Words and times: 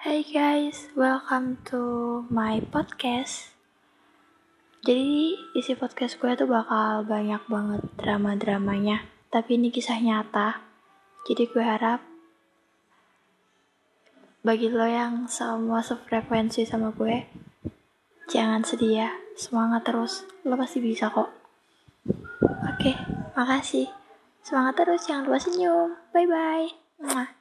Hai 0.00 0.24
guys, 0.24 0.88
welcome 0.96 1.60
to 1.68 1.76
my 2.32 2.56
podcast. 2.72 3.52
Jadi 4.80 5.36
isi 5.52 5.76
podcast 5.76 6.16
gue 6.16 6.32
tuh 6.40 6.48
bakal 6.48 7.04
banyak 7.04 7.44
banget 7.44 7.84
drama-dramanya, 8.00 9.04
tapi 9.28 9.60
ini 9.60 9.68
kisah 9.68 10.00
nyata. 10.00 10.64
Jadi 11.28 11.52
gue 11.52 11.60
harap 11.60 12.00
bagi 14.40 14.72
lo 14.72 14.88
yang 14.88 15.28
semua 15.28 15.84
sefrekuensi 15.84 16.64
sama 16.64 16.96
gue, 16.96 17.28
jangan 18.32 18.64
sedih 18.64 19.04
ya, 19.04 19.12
semangat 19.36 19.84
terus, 19.84 20.24
lo 20.48 20.56
pasti 20.56 20.80
bisa 20.80 21.12
kok. 21.12 21.28
Oke, 22.72 22.96
makasih. 23.36 23.92
Semangat 24.40 24.80
terus, 24.80 25.04
jangan 25.04 25.28
lupa 25.28 25.44
senyum. 25.44 25.92
Bye 26.16 26.24
bye. 26.24 27.36